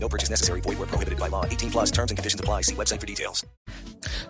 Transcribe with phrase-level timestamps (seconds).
[0.00, 0.60] No purchase necessary.
[0.62, 1.44] Void where prohibited by law.
[1.44, 2.62] 18 plus terms and conditions apply.
[2.62, 3.44] See website for details.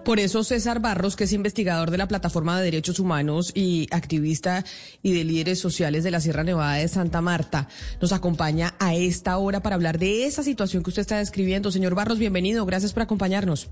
[0.05, 4.65] Por eso César Barros, que es investigador de la Plataforma de Derechos Humanos y activista
[5.03, 7.69] y de líderes sociales de la Sierra Nevada de Santa Marta,
[8.01, 11.71] nos acompaña a esta hora para hablar de esa situación que usted está describiendo.
[11.71, 12.65] Señor Barros, bienvenido.
[12.65, 13.71] Gracias por acompañarnos.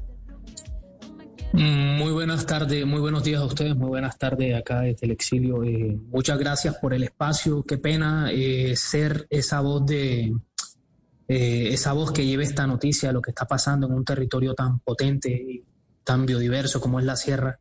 [1.53, 5.65] Muy buenas tardes, muy buenos días a ustedes, muy buenas tardes acá desde el exilio.
[5.65, 7.63] Eh, muchas gracias por el espacio.
[7.63, 10.35] Qué pena eh, ser esa voz de
[11.29, 14.79] eh, esa voz que lleve esta noticia lo que está pasando en un territorio tan
[14.79, 15.65] potente y
[16.05, 17.59] tan biodiverso como es la sierra.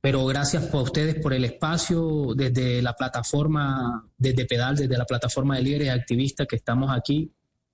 [0.00, 5.56] Pero gracias por ustedes por el espacio desde la plataforma, desde Pedal, desde la plataforma
[5.56, 7.30] de líderes activistas que estamos aquí,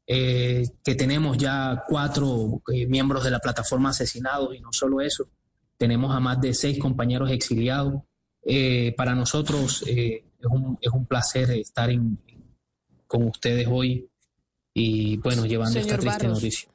[0.06, 5.28] eh, que tenemos ya cuatro eh, miembros de la plataforma asesinados y no solo eso,
[5.78, 8.02] tenemos a más de seis compañeros exiliados.
[8.96, 11.91] para nosotros es un, es, un, placer estar
[13.08, 14.08] con ustedes hoy
[14.78, 16.69] y bueno, llevando esta triste noticia.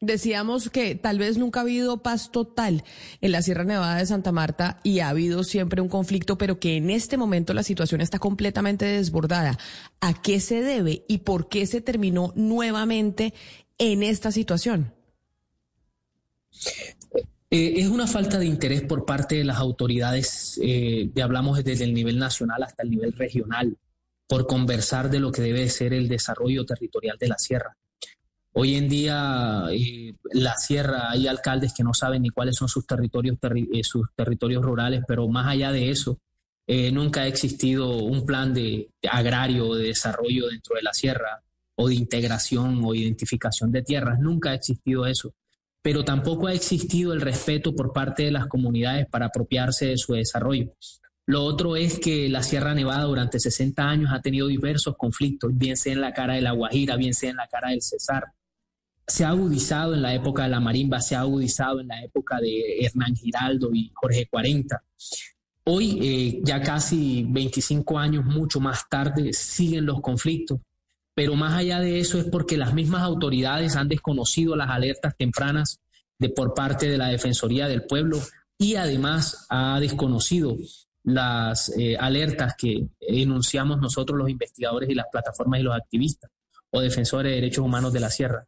[0.00, 2.84] Decíamos que tal vez nunca ha habido paz total
[3.22, 6.76] en la Sierra Nevada de Santa Marta y ha habido siempre un conflicto, pero que
[6.76, 9.58] en este momento la situación está completamente desbordada.
[10.00, 13.32] ¿A qué se debe y por qué se terminó nuevamente
[13.78, 14.92] en esta situación?
[17.50, 21.94] Eh, es una falta de interés por parte de las autoridades, eh, hablamos desde el
[21.94, 23.76] nivel nacional hasta el nivel regional
[24.28, 27.76] por conversar de lo que debe ser el desarrollo territorial de la sierra.
[28.52, 32.86] Hoy en día, eh, la sierra, hay alcaldes que no saben ni cuáles son sus
[32.86, 36.18] territorios, eh, sus territorios rurales, pero más allá de eso,
[36.66, 41.40] eh, nunca ha existido un plan de, de agrario de desarrollo dentro de la sierra
[41.76, 44.18] o de integración o identificación de tierras.
[44.18, 45.32] Nunca ha existido eso.
[45.80, 50.12] Pero tampoco ha existido el respeto por parte de las comunidades para apropiarse de su
[50.12, 50.72] desarrollo.
[51.28, 55.76] Lo otro es que la Sierra Nevada durante 60 años ha tenido diversos conflictos, bien
[55.76, 58.32] sea en la cara de la Guajira, bien sea en la cara del Cesar.
[59.06, 62.40] Se ha agudizado en la época de la marimba, se ha agudizado en la época
[62.40, 64.82] de Hernán Giraldo y Jorge 40.
[65.64, 70.60] Hoy, eh, ya casi 25 años, mucho más tarde, siguen los conflictos.
[71.14, 75.78] Pero más allá de eso es porque las mismas autoridades han desconocido las alertas tempranas
[76.18, 78.18] de, por parte de la Defensoría del Pueblo
[78.56, 80.56] y además ha desconocido
[81.08, 86.30] las eh, alertas que enunciamos nosotros los investigadores y las plataformas y los activistas
[86.70, 88.46] o defensores de derechos humanos de la sierra.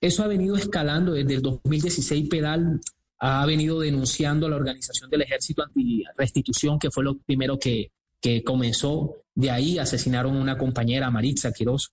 [0.00, 2.28] Eso ha venido escalando desde el 2016.
[2.28, 2.80] Pedal
[3.18, 8.42] ha venido denunciando a la Organización del Ejército Anti-Restitución, que fue lo primero que, que
[8.44, 9.16] comenzó.
[9.34, 11.92] De ahí asesinaron a una compañera, Maritza Quiroz.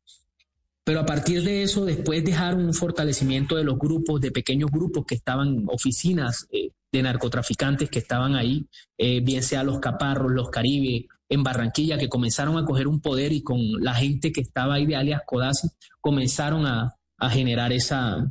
[0.90, 5.06] Pero a partir de eso, después dejaron un fortalecimiento de los grupos, de pequeños grupos
[5.06, 8.66] que estaban, oficinas eh, de narcotraficantes que estaban ahí,
[8.98, 13.32] eh, bien sea los Caparros, los Caribe, en Barranquilla, que comenzaron a coger un poder
[13.34, 15.68] y con la gente que estaba ahí de alias Codazzi,
[16.02, 16.96] comenzaron a,
[17.30, 18.28] generar esa,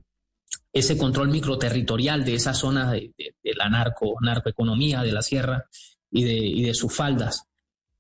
[0.72, 3.12] ese control microterritorial de esas zonas de,
[3.54, 5.66] la narco, narcoeconomía, de la sierra
[6.10, 7.44] y de, y de sus faldas.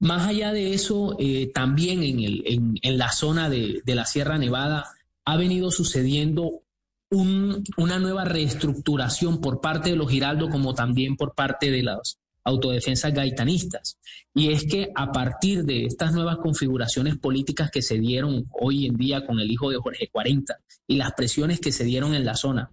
[0.00, 4.38] Más allá de eso, eh, también en, el, en, en, la zona de, la Sierra
[4.38, 4.84] Nevada
[5.24, 6.62] ha venido sucediendo
[7.10, 13.12] una nueva reestructuración por parte de los Giraldo como también por parte de las autodefensas
[13.12, 13.98] gaitanistas.
[14.34, 18.96] Y es que a partir de estas nuevas configuraciones políticas que se dieron hoy en
[18.96, 22.34] día con el hijo de Jorge 40 y las presiones que se dieron en la
[22.34, 22.70] zona,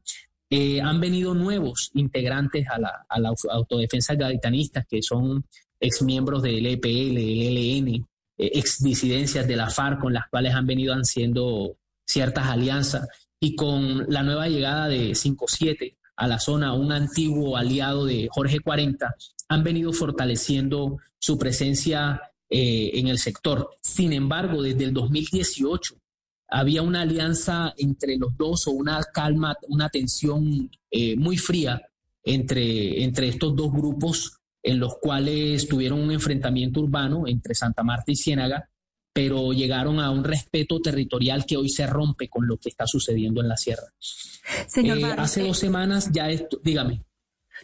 [0.49, 5.45] eh, han venido nuevos integrantes a la, a autodefensa gaitanistas que son
[5.79, 10.65] exmiembros del EPL, del ELN, eh, ex disidencias de la FARC con las cuales han
[10.65, 13.07] venido haciendo ciertas alianzas
[13.39, 18.59] y con la nueva llegada de 5-7 a la zona, un antiguo aliado de Jorge
[18.59, 19.15] 40,
[19.49, 23.69] han venido fortaleciendo su presencia eh, en el sector.
[23.81, 25.95] Sin embargo, desde el 2018
[26.47, 31.81] había una alianza entre los dos o una calma, una tensión eh, muy fría
[32.23, 38.11] entre, entre estos dos grupos en los cuales tuvieron un enfrentamiento urbano entre Santa Marta
[38.11, 38.69] y Ciénaga
[39.13, 43.39] pero llegaron a un respeto territorial que hoy se rompe con lo que está sucediendo
[43.39, 43.93] en la sierra.
[44.67, 47.01] Señor eh, hace dos semanas ya esto, dígame.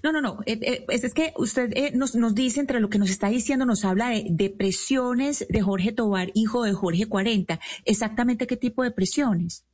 [0.02, 0.40] No, no, no.
[0.46, 3.84] Eh, eh, es, que usted nos, nos, dice, entre lo que nos está diciendo, nos
[3.84, 7.60] habla de, de, presiones de Jorge Tobar, hijo de Jorge 40.
[7.84, 9.66] ¿Exactamente qué tipo de presiones?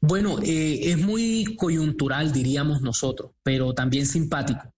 [0.00, 4.72] Bueno, eh, es muy coyuntural, diríamos nosotros, pero también simpático,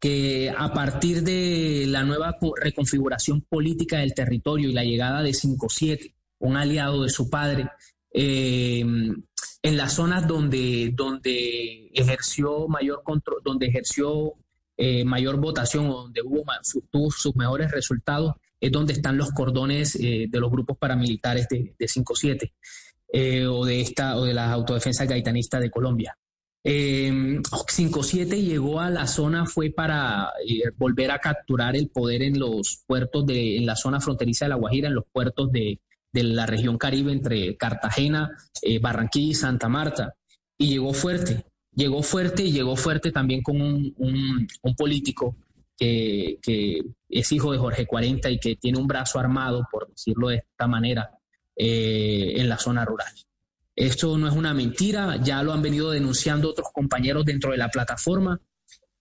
[0.00, 6.14] que a partir de la nueva reconfiguración política del territorio y la llegada de 5-7,
[6.38, 7.68] un aliado de su padre,
[8.12, 14.32] eh, en las zonas donde, donde ejerció mayor control, donde ejerció
[14.76, 16.44] eh, mayor votación o donde hubo
[16.90, 21.86] tuvo sus mejores resultados, es donde están los cordones de los grupos paramilitares de, de
[21.86, 22.50] 5-7.
[23.12, 26.16] Eh, o de esta o de las autodefensas gaitanistas de Colombia.
[26.62, 32.38] Eh, 5-7 llegó a la zona fue para eh, volver a capturar el poder en
[32.38, 35.80] los puertos de en la zona fronteriza de La Guajira, en los puertos de,
[36.12, 40.14] la región Caribe entre Cartagena, eh, Barranquilla y Santa Marta.
[40.58, 45.36] Y llegó fuerte, llegó fuerte y llegó fuerte también con un, un, político
[45.76, 50.28] que, que, es hijo de Jorge 40 y que tiene un brazo armado, por decirlo
[50.28, 51.10] de esta manera,
[51.56, 53.12] eh, en la zona rural.
[53.76, 57.68] Esto no es una mentira, ya lo han venido denunciando otros compañeros dentro de la
[57.68, 58.40] plataforma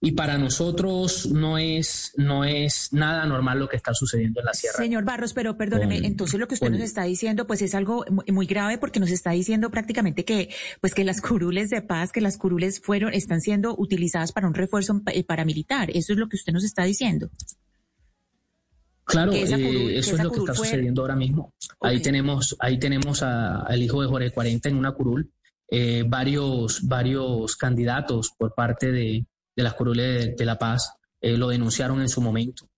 [0.01, 4.53] y para nosotros no es, no es nada normal lo que está sucediendo en la
[4.53, 4.77] sierra.
[4.77, 8.45] Señor Barros, pero perdóneme, entonces lo que usted nos está diciendo pues es algo muy
[8.45, 10.49] grave porque nos está diciendo prácticamente que
[10.79, 14.53] pues que las curules de paz, que las curules fueron están siendo utilizadas para un
[14.53, 15.89] refuerzo eh, paramilitar.
[15.89, 17.29] Eso es lo que usted nos está diciendo.
[19.09, 21.51] Claro, eh, eso es lo que está sucediendo ahora mismo.
[21.81, 25.31] Ahí tenemos, ahí tenemos al hijo de Jorge 40 en una curul,
[25.67, 29.25] eh, varios, varios candidatos por parte de,
[29.55, 32.69] las curules de, La Paz eh, lo denunciaron en su momento.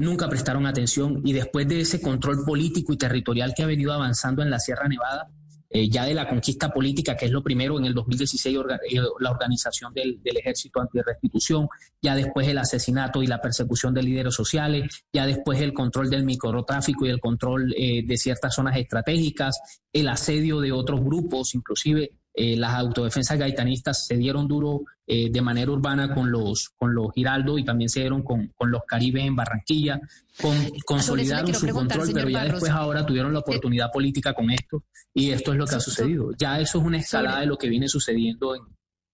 [0.00, 4.42] nunca prestaron atención y después de ese control político y territorial que ha venido avanzando
[4.42, 5.30] en la Sierra Nevada,
[5.72, 9.30] eh, ya de la conquista política, que es lo primero en el 2016, eh, la
[9.30, 11.68] organización del, del ejército antirrestitución,
[12.02, 16.24] ya después el asesinato y la persecución de líderes sociales, ya después el control del
[16.24, 19.60] microtráfico y el control eh, de ciertas zonas estratégicas,
[19.92, 25.42] el asedio de otros grupos, inclusive eh, las autodefensas gaitanistas se dieron duro eh, de
[25.42, 29.26] manera urbana con los, con los Giraldo y también se dieron con, con los Caribes
[29.26, 30.00] en Barranquilla,
[30.40, 30.56] con,
[30.86, 35.52] consolidaron su control, pero ya después ahora tuvieron la oportunidad política con esto y esto
[35.52, 36.30] es lo que ha sucedido.
[36.38, 38.62] Ya eso es una escalada de lo que viene sucediendo en,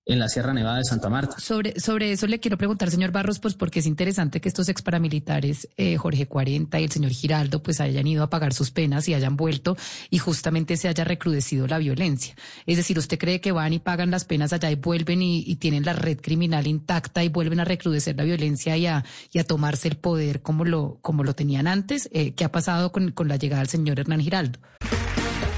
[0.07, 1.39] en la Sierra Nevada de Santa Marta.
[1.41, 4.81] Sobre, sobre eso le quiero preguntar, señor Barros, pues porque es interesante que estos ex
[4.81, 9.09] paramilitares, eh, Jorge 40 y el señor Giraldo, pues hayan ido a pagar sus penas
[9.09, 9.77] y hayan vuelto
[10.09, 12.37] y justamente se haya recrudecido la violencia.
[12.67, 15.85] Es decir, ¿usted cree que van y pagan las penas allá y vuelven y, tienen
[15.85, 19.89] la red criminal intacta y vuelven a recrudecer la violencia y a, y a tomarse
[19.89, 22.09] el poder como lo, como lo tenían antes?
[22.13, 24.61] Eh, ¿Qué ha pasado con, con la llegada del señor Hernán Giraldo?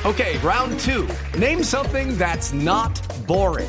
[0.04, 1.06] Ok, round two.
[1.38, 3.68] Name something that's not boring.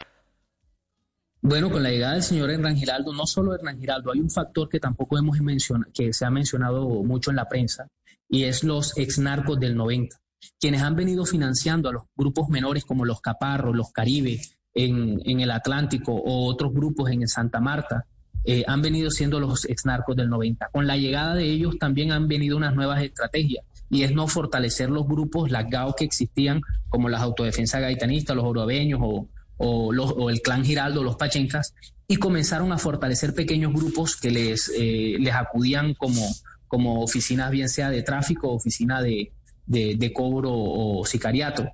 [1.43, 4.69] Bueno, con la llegada del señor Hernán Giraldo, no solo Hernán Giraldo, hay un factor
[4.69, 7.87] que tampoco hemos mencionado, que se ha mencionado mucho en la prensa,
[8.29, 10.17] y es los ex narcos del 90,
[10.59, 14.39] quienes han venido financiando a los grupos menores como los Caparros, los Caribe
[14.75, 18.05] en, el Atlántico o otros grupos en Santa Marta,
[18.43, 20.69] eh, han venido siendo los ex narcos del 90.
[20.71, 24.91] Con la llegada de ellos también han venido unas nuevas estrategias y es no fortalecer
[24.91, 29.27] los grupos, las GAO que existían, como las autodefensas gaitanistas, los orobeños o,
[29.61, 31.73] o, el clan Giraldo, los Pachencas,
[32.07, 36.21] y comenzaron a fortalecer pequeños grupos que les, eh, les acudían como,
[36.67, 39.31] como oficinas, bien sea de tráfico, oficina de,
[39.65, 41.69] de, cobro o sicariato.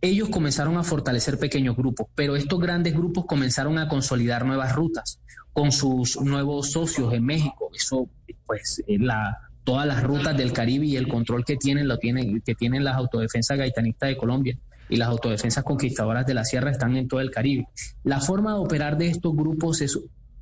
[0.00, 5.20] Ellos comenzaron a fortalecer pequeños grupos, pero estos grandes grupos comenzaron a consolidar nuevas rutas
[5.52, 7.70] con sus nuevos socios en México.
[7.74, 8.08] Eso,
[8.46, 12.54] pues, la, todas las rutas del Caribe y el control que tienen lo tienen, que
[12.54, 17.08] tienen las autodefensas gaitanistas de Colombia y las autodefensas conquistadoras de la sierra están en
[17.08, 17.66] todo el Caribe.
[18.04, 19.98] La forma de operar de estos grupos es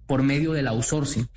[0.06, 1.28] por medio del outsourcing.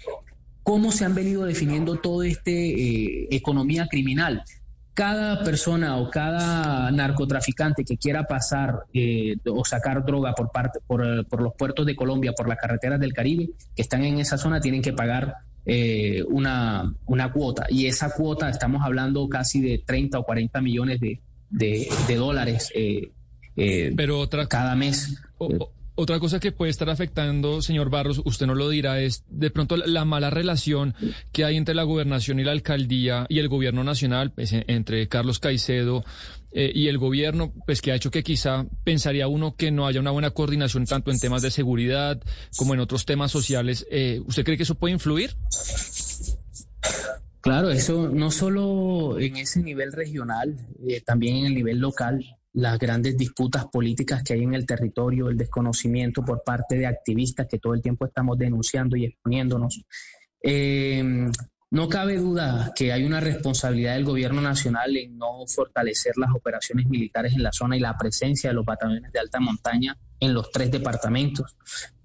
[0.64, 4.44] ¿Cómo se han venido definiendo todo este eh, economía criminal?
[4.94, 11.02] Cada persona o cada narcotraficante que quiera pasar eh, o sacar droga por, parte, por,
[11.42, 14.82] los puertos de Colombia, por las carreteras del Caribe, que están en esa zona, tienen
[14.82, 15.36] que pagar
[15.66, 17.66] eh, una, una cuota.
[17.70, 23.12] Y esa cuota, estamos hablando casi de 30 o 40 millones de, de, dólares eh,
[23.56, 25.22] eh, Pero otra, cada mes.
[25.96, 29.76] otra cosa que puede estar afectando, señor Barros, usted no lo dirá, es de pronto
[29.78, 30.96] la mala relación
[31.32, 35.40] que hay entre la gobernación y la alcaldía y el gobierno nacional, pues, entre Carlos
[35.40, 36.04] Caicedo
[36.52, 40.00] eh, y el gobierno, pues que ha hecho que quizá pensaría uno que no haya
[40.00, 42.20] una buena coordinación tanto en temas de seguridad
[42.58, 43.86] como en otros temas sociales.
[43.92, 45.36] Eh, ¿Usted cree que eso puede influir?
[47.50, 50.56] Claro, eso no solo en ese nivel regional,
[50.88, 55.30] eh, también en el nivel local, las grandes disputas políticas que hay en el territorio,
[55.30, 59.82] el desconocimiento por parte de activistas que todo el tiempo estamos denunciando y exponiéndonos.
[61.72, 66.86] No cabe duda que hay una responsabilidad del gobierno nacional en no fortalecer las operaciones
[66.86, 70.52] militares en la zona y la presencia de los batallones de alta montaña en los
[70.52, 71.58] tres departamentos.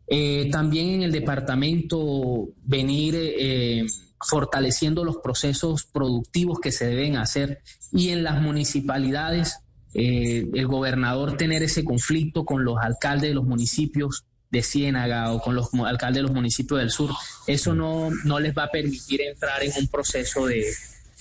[0.07, 3.87] Eh, también en el departamento venir eh,
[4.21, 7.61] fortaleciendo los procesos productivos que se deben hacer
[7.93, 9.59] y en las municipalidades
[9.95, 15.41] eh, el gobernador tener ese conflicto con los alcaldes de los municipios de Ciénaga o
[15.41, 17.11] con los alcaldes de los municipios del sur,
[17.47, 20.65] eso no, no les va a permitir entrar en un proceso de,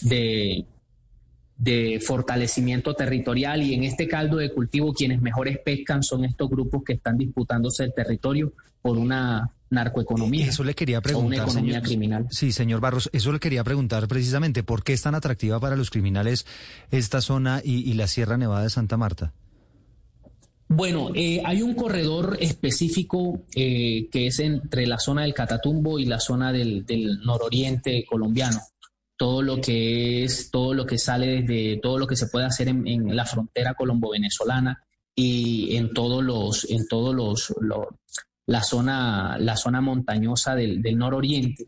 [0.02, 0.66] de,
[1.58, 6.84] de fortalecimiento territorial y en este caldo de cultivo quienes mejores pescan son estos grupos
[6.84, 10.48] que están disputándose el territorio por una narcoeconomía.
[10.48, 11.42] Eso le quería preguntar.
[11.42, 12.28] una economía criminal.
[12.32, 14.64] Sí, señor Barros, eso le quería preguntar precisamente.
[14.64, 16.46] ¿Por qué es tan atractiva para los criminales
[16.92, 19.34] esta zona y la Sierra Nevada de Santa Marta?
[20.76, 26.06] Bueno, eh, hay un corredor específico eh, que es entre la zona del Catatumbo y
[26.06, 26.86] la zona del,
[27.24, 28.60] nororiente colombiano.
[29.16, 32.70] Todo lo que es, todo lo que sale desde, todo lo que se puede hacer
[32.70, 34.84] en, la frontera colombo-venezolana
[35.16, 37.54] y en todos los, en todos los,
[38.46, 41.68] la zona, la zona montañosa del, nororiente.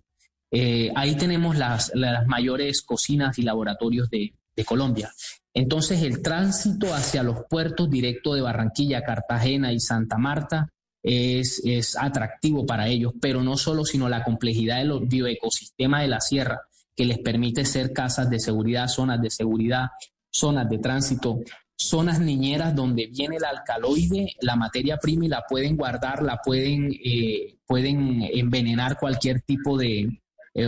[0.51, 5.11] Eh, ahí tenemos las, las mayores cocinas y laboratorios de, de Colombia.
[5.53, 10.69] Entonces el tránsito hacia los puertos directos de Barranquilla, Cartagena y Santa Marta
[11.01, 16.19] es, es atractivo para ellos, pero no solo, sino la complejidad del bioecosistema de la
[16.19, 16.61] sierra
[16.95, 19.87] que les permite ser casas de seguridad, zonas de seguridad,
[20.29, 21.39] zonas de tránsito,
[21.77, 26.91] zonas niñeras donde viene el alcaloide, la materia prima y la pueden guardar, la pueden,
[26.93, 30.21] eh, pueden envenenar cualquier tipo de,
[30.53, 30.67] eh,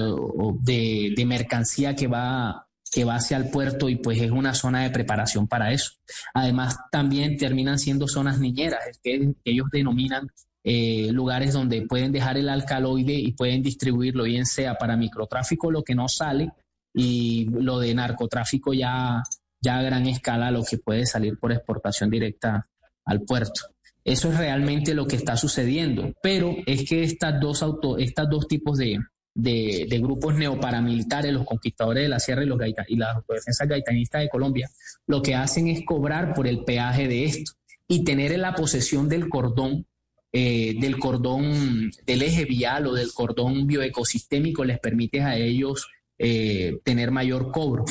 [0.62, 4.84] de, de mercancía que va que va hacia el puerto y pues es una zona
[4.84, 5.92] de preparación para eso.
[6.34, 10.28] Además, también terminan siendo zonas niñeras, que ellos denominan
[10.64, 15.84] eh, lugares donde pueden dejar el alcaloide y pueden distribuirlo, bien sea para microtráfico, lo
[15.84, 16.52] que no sale,
[16.94, 19.24] y lo de narcotráfico ya,
[19.62, 22.68] ya a gran escala, lo que puede salir por exportación directa
[23.06, 23.62] al puerto.
[24.04, 28.48] Eso es realmente lo que está sucediendo, pero es que estas dos, auto, estas dos
[28.48, 29.00] tipos de,
[29.38, 34.30] de, grupos neoparamilitares, los conquistadores de la sierra y, los y las autodefensas gaitanistas de
[34.30, 34.70] Colombia,
[35.06, 37.52] lo que hacen es cobrar por el peaje de esto
[37.88, 39.86] y tener en la posesión del cordón,
[40.32, 45.88] eh, del cordón del eje vial o del cordón bioecosistémico les permite a ellos
[46.18, 47.86] eh, tener mayor cobro.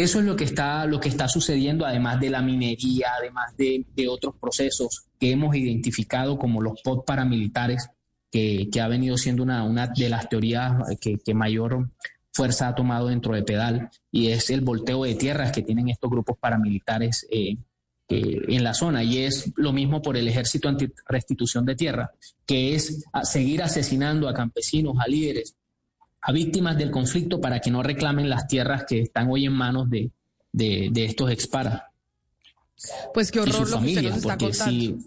[0.00, 3.84] Eso es lo que está, lo que está sucediendo, además de la minería, además de,
[4.08, 7.86] otros procesos que hemos identificado como los POT paramilitares
[8.32, 11.90] que, ha venido siendo una, una de las teorías que, mayor
[12.32, 16.08] fuerza ha tomado dentro de Pedal, y es el volteo de tierras que tienen estos
[16.08, 17.58] grupos paramilitares eh,
[18.08, 19.04] en la zona.
[19.04, 22.10] Y es lo mismo por el ejército anti-restitución de tierra,
[22.46, 25.56] que es seguir asesinando a campesinos, a líderes,
[26.22, 29.88] a víctimas del conflicto para que no reclamen las tierras que están hoy en manos
[29.88, 30.10] de,
[30.52, 31.82] de, estos exparas.
[33.12, 34.98] Pues qué horror lo que usted nos está contando.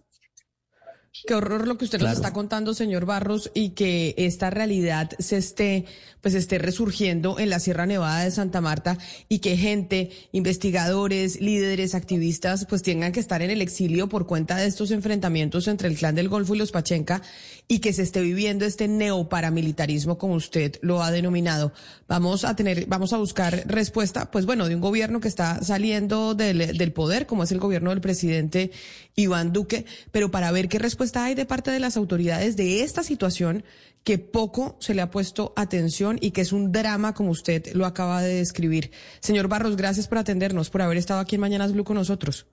[1.13, 5.37] Qué horror lo que usted nos está contando, señor Barros, y que esta realidad se
[5.37, 5.85] esté,
[6.21, 8.97] pues esté resurgiendo en la Sierra Nevada de Santa Marta
[9.29, 14.55] y que gente, investigadores, líderes, activistas, pues tengan que estar en el exilio por cuenta
[14.55, 17.21] de estos enfrentamientos entre el clan del Golfo y los Pachenca
[17.67, 21.73] y que se esté viviendo este neoparamilitarismo como usted lo ha denominado.
[22.07, 26.33] Vamos a tener, vamos a buscar respuesta, pues bueno, de un gobierno que está saliendo
[26.33, 28.71] del, del poder, como es el gobierno del presidente
[29.15, 33.03] Iván Duque, pero para ver qué respuesta hay de parte de las autoridades de esta
[33.03, 33.65] situación
[34.05, 37.85] que poco se le ha puesto atención y que es un drama como usted lo
[37.85, 38.91] acaba de describir.
[39.19, 42.45] Señor Barros, gracias por atendernos, por haber estado aquí en Mañanas Blue con nosotros.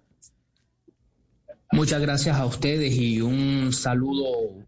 [1.71, 4.66] Muchas gracias a ustedes y un saludo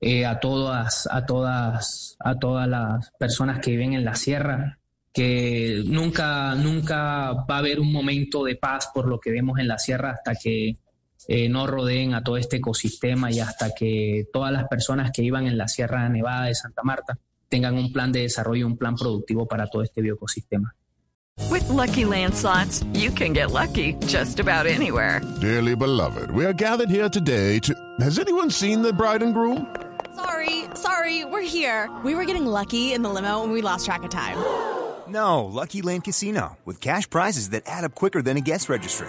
[0.00, 4.78] eh, a todas, a todas, a todas las personas que viven en la sierra,
[5.12, 9.68] que nunca, nunca va a haber un momento de paz por lo que vemos en
[9.68, 10.78] la sierra hasta que
[11.28, 15.46] eh, no rodeen a todo este ecosistema y hasta que todas las personas que iban
[15.46, 17.18] en la Sierra Nevada de Santa Marta
[17.50, 20.74] tengan un plan de desarrollo, un plan productivo para todo este bioecosistema.
[21.50, 25.20] With lucky landslots, you can get lucky just about anywhere.
[25.40, 27.74] Dearly beloved, we are gathered here today to.
[28.00, 29.66] Has anyone seen the bride and groom?
[30.16, 31.88] Sorry, sorry, we're here.
[32.04, 34.36] We were getting lucky in the limo and we lost track of time.
[35.06, 39.08] No, Lucky Land Casino, with cash prizes that add up quicker than a guest registry.